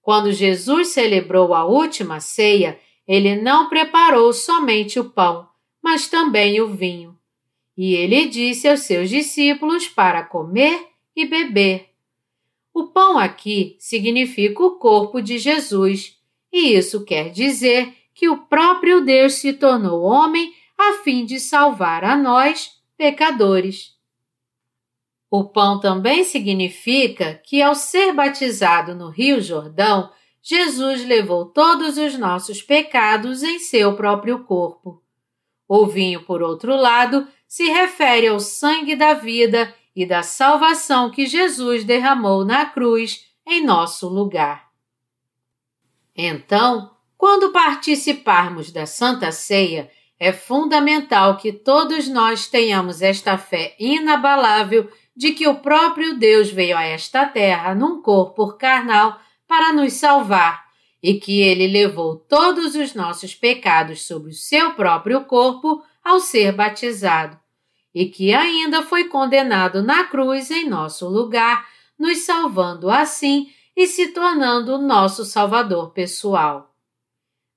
[0.00, 2.78] Quando Jesus celebrou a última ceia,
[3.12, 5.48] ele não preparou somente o pão,
[5.82, 7.18] mas também o vinho.
[7.76, 10.86] E ele disse aos seus discípulos para comer
[11.16, 11.88] e beber.
[12.72, 16.20] O pão aqui significa o corpo de Jesus,
[16.52, 22.04] e isso quer dizer que o próprio Deus se tornou homem a fim de salvar
[22.04, 23.96] a nós, pecadores.
[25.28, 30.12] O pão também significa que, ao ser batizado no Rio Jordão,
[30.42, 35.02] Jesus levou todos os nossos pecados em seu próprio corpo.
[35.68, 41.26] O vinho, por outro lado, se refere ao sangue da vida e da salvação que
[41.26, 44.70] Jesus derramou na cruz em nosso lugar.
[46.16, 54.90] Então, quando participarmos da Santa Ceia, é fundamental que todos nós tenhamos esta fé inabalável
[55.16, 59.18] de que o próprio Deus veio a esta terra num corpo carnal
[59.50, 60.64] para nos salvar
[61.02, 66.52] e que ele levou todos os nossos pecados sobre o seu próprio corpo ao ser
[66.52, 67.36] batizado,
[67.92, 71.66] e que ainda foi condenado na cruz em nosso lugar,
[71.98, 76.72] nos salvando assim e se tornando nosso Salvador pessoal.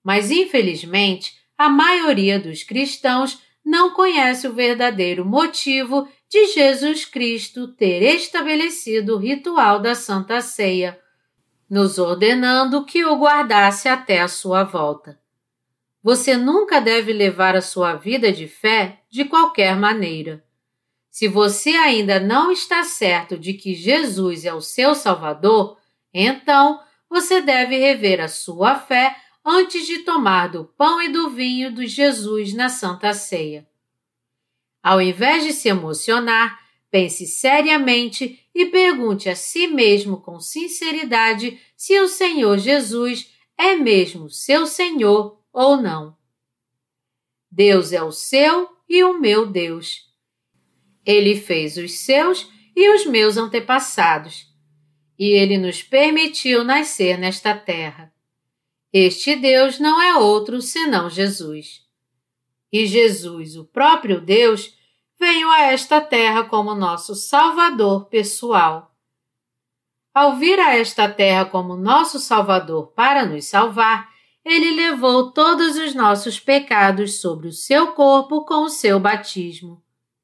[0.04, 8.02] Mas, infelizmente, a maioria dos cristãos não conhece o verdadeiro motivo de Jesus Cristo ter
[8.16, 11.03] estabelecido o ritual da Santa Ceia
[11.74, 15.20] nos ordenando que o guardasse até a sua volta.
[16.04, 20.46] Você nunca deve levar a sua vida de fé de qualquer maneira.
[21.10, 25.76] Se você ainda não está certo de que Jesus é o seu Salvador,
[26.14, 31.74] então você deve rever a sua fé antes de tomar do pão e do vinho
[31.74, 33.68] de Jesus na Santa Ceia.
[34.84, 36.64] Ao invés de se emocionar,
[36.94, 44.30] Pense seriamente e pergunte a si mesmo com sinceridade se o Senhor Jesus é mesmo
[44.30, 46.16] seu Senhor ou não.
[47.52, 50.12] Deus é o seu e o meu Deus.
[51.06, 54.48] Ele fez os seus e os meus antepassados,
[55.18, 58.14] e ele nos permitiu nascer nesta terra.
[58.92, 61.82] Este Deus não é outro senão Jesus.
[62.72, 64.76] E Jesus, o próprio Deus,
[65.20, 68.92] veio a esta terra como nosso Salvador pessoal.
[70.14, 74.10] Ao vir a esta terra como nosso Salvador para nos salvar,
[74.46, 79.82] ele levou todos os nossos pecados sobre o seu corpo com o seu batismo.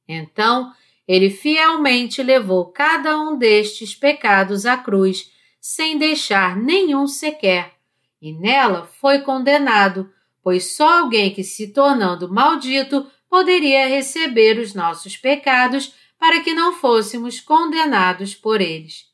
[0.07, 0.71] Então,
[1.07, 7.73] ele fielmente levou cada um destes pecados à cruz, sem deixar nenhum sequer,
[8.21, 10.11] e nela foi condenado,
[10.43, 16.73] pois só alguém que se tornando maldito poderia receber os nossos pecados para que não
[16.73, 19.07] fôssemos condenados por eles.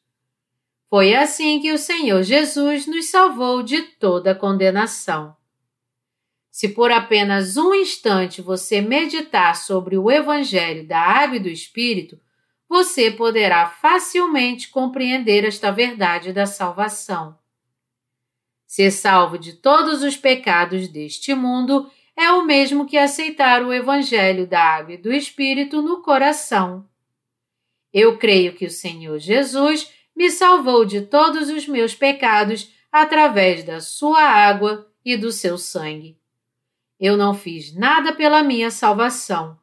[0.90, 5.36] Foi assim que o Senhor Jesus nos salvou de toda condenação.
[6.50, 12.18] Se por apenas um instante você meditar sobre o Evangelho da Água e do Espírito,
[12.70, 17.38] você poderá facilmente compreender esta verdade da salvação.
[18.66, 24.48] Ser salvo de todos os pecados deste mundo é o mesmo que aceitar o Evangelho
[24.48, 26.88] da Água e do Espírito no coração.
[27.94, 33.82] Eu creio que o Senhor Jesus me salvou de todos os meus pecados através da
[33.82, 36.18] sua água e do seu sangue.
[36.98, 39.60] Eu não fiz nada pela minha salvação.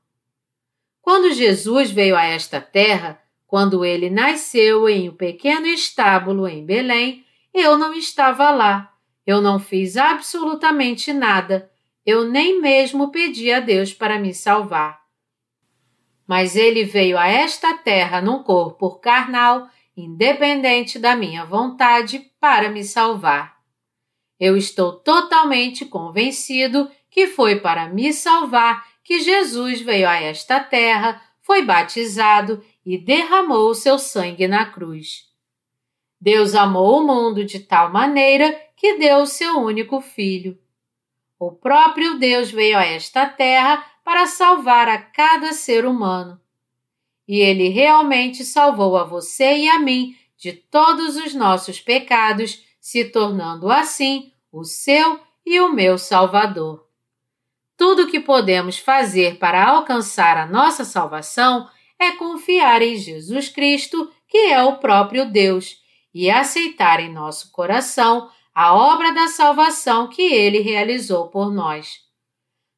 [1.01, 7.25] Quando Jesus veio a esta terra, quando ele nasceu em um pequeno estábulo em Belém,
[7.53, 8.95] eu não estava lá.
[9.27, 11.72] Eu não fiz absolutamente nada.
[12.05, 15.01] Eu nem mesmo pedi a Deus para me salvar.
[16.27, 22.83] Mas ele veio a esta terra num corpo carnal independente da minha vontade, para me
[22.83, 23.57] salvar.
[24.39, 31.21] Eu estou totalmente convencido que foi para me salvar que Jesus veio a esta terra,
[31.41, 35.25] foi batizado e derramou o seu sangue na cruz.
[36.21, 40.59] Deus amou o mundo de tal maneira que deu o seu único filho.
[41.45, 46.41] O próprio Deus veio a esta terra para salvar a cada ser humano
[47.27, 53.07] e ele realmente salvou a você e a mim de todos os nossos pecados, se
[53.07, 56.87] tornando assim o seu e o meu Salvador.
[57.77, 61.69] Tudo o que podemos fazer para alcançar a nossa salvação
[61.99, 65.83] é confiar em Jesus Cristo, que é o próprio Deus,
[66.15, 72.01] e aceitar em nosso coração a obra da salvação que ele realizou por nós.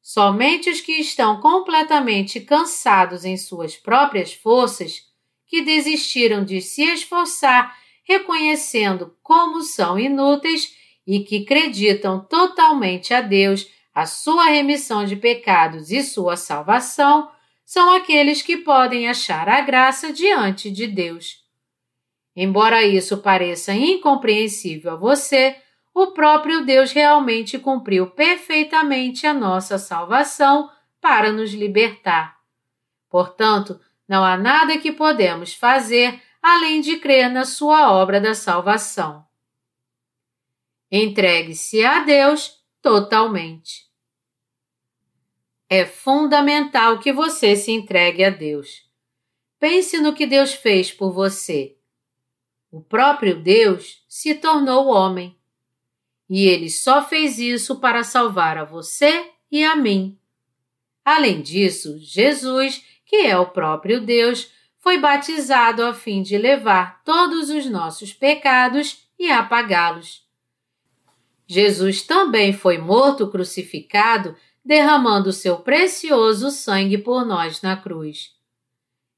[0.01, 5.03] Somente os que estão completamente cansados em suas próprias forças,
[5.47, 13.67] que desistiram de se esforçar, reconhecendo como são inúteis e que acreditam totalmente a Deus,
[13.93, 17.29] a sua remissão de pecados e sua salvação,
[17.65, 21.43] são aqueles que podem achar a graça diante de Deus.
[22.35, 25.55] Embora isso pareça incompreensível a você,
[25.95, 30.69] o próprio Deus realmente cumpriu perfeitamente a nossa salvação
[30.99, 32.37] para nos libertar.
[33.09, 39.25] Portanto, não há nada que podemos fazer além de crer na sua obra da salvação.
[40.91, 43.89] Entregue-se a Deus totalmente.
[45.69, 48.83] É fundamental que você se entregue a Deus.
[49.57, 51.77] Pense no que Deus fez por você.
[52.69, 55.35] O próprio Deus se tornou homem
[56.29, 60.17] e ele só fez isso para salvar a você e a mim.
[61.03, 67.49] Além disso, Jesus, que é o próprio Deus, foi batizado a fim de levar todos
[67.49, 70.25] os nossos pecados e apagá-los.
[71.47, 78.31] Jesus também foi morto crucificado, derramando seu precioso sangue por nós na cruz.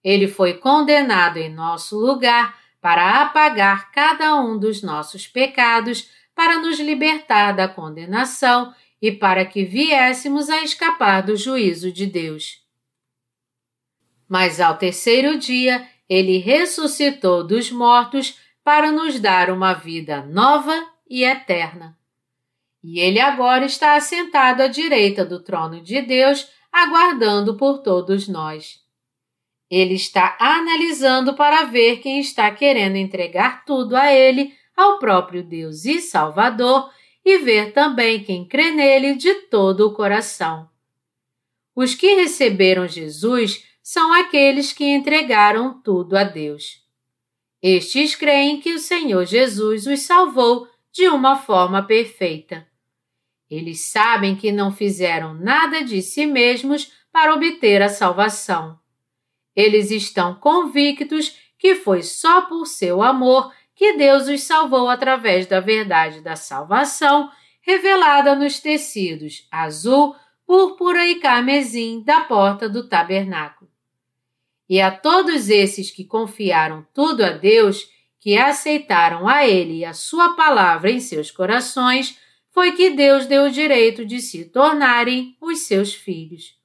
[0.03, 6.79] Ele foi condenado em nosso lugar para apagar cada um dos nossos pecados para nos
[6.79, 8.71] libertar da condenação
[9.01, 12.63] e para que viéssemos a escapar do juízo de Deus.
[14.29, 21.23] Mas ao terceiro dia, ele ressuscitou dos mortos para nos dar uma vida nova e
[21.23, 21.97] eterna.
[22.83, 28.79] E ele agora está assentado à direita do trono de Deus, aguardando por todos nós.
[29.71, 35.83] Ele está analisando para ver quem está querendo entregar tudo a ele ao próprio Deus
[35.85, 36.91] e Salvador
[37.25, 40.69] e ver também quem crê nele de todo o coração.
[41.75, 46.85] Os que receberam Jesus são aqueles que entregaram tudo a Deus.
[47.61, 52.67] Estes creem que o Senhor Jesus os salvou de uma forma perfeita.
[53.49, 58.79] Eles sabem que não fizeram nada de si mesmos para obter a salvação.
[59.55, 65.59] Eles estão convictos que foi só por seu amor que Deus os salvou através da
[65.59, 67.29] verdade da salvação
[67.61, 70.15] revelada nos tecidos azul,
[70.47, 73.69] púrpura e carmesim da porta do tabernáculo.
[74.67, 77.87] E a todos esses que confiaram tudo a Deus,
[78.19, 82.19] que aceitaram a Ele e a Sua palavra em seus corações,
[82.49, 86.57] foi que Deus deu o direito de se tornarem os seus filhos.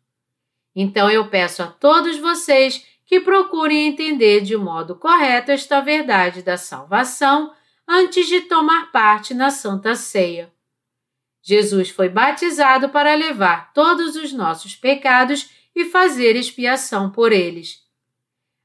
[0.75, 6.57] Então eu peço a todos vocês que procurem entender de modo correto esta verdade da
[6.57, 7.53] salvação
[7.87, 10.51] antes de tomar parte na Santa Ceia.
[11.43, 17.83] Jesus foi batizado para levar todos os nossos pecados e fazer expiação por eles.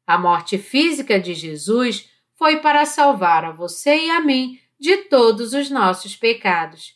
[0.08, 5.52] A morte física de Jesus foi para salvar a você e a mim de todos
[5.52, 6.96] os nossos pecados.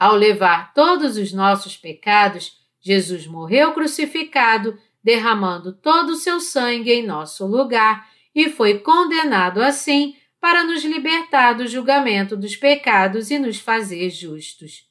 [0.00, 4.76] Ao levar todos os nossos pecados, Jesus morreu crucificado,
[5.06, 11.52] derramando todo o seu sangue em nosso lugar e foi condenado assim para nos libertar
[11.52, 14.84] do julgamento dos pecados e nos fazer justos.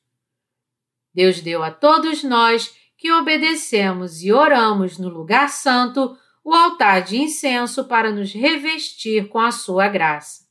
[1.14, 7.18] Deus deu a todos nós que obedecemos e oramos no lugar santo o altar de
[7.18, 10.46] incenso para nos revestir com a sua graça.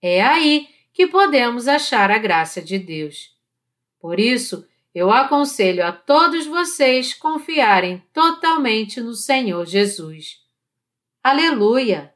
[0.00, 3.28] É aí que podemos achar a graça de Deus.
[4.00, 10.38] Por isso, eu aconselho a todos vocês confiarem totalmente no Senhor Jesus.
[11.22, 12.12] Aleluia!